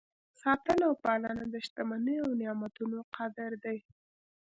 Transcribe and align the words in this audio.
ساتنه 0.41 0.83
او 0.89 0.93
پالنه 1.03 1.43
د 1.49 1.55
شتمنۍ 1.65 2.17
او 2.23 2.29
نعمتونو 2.41 2.97
قدر 3.15 3.51
دی. 3.63 3.77